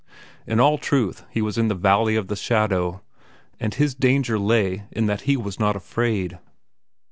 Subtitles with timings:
[0.47, 3.03] In all truth, he was in the Valley of the Shadow,
[3.59, 6.39] and his danger lay in that he was not afraid.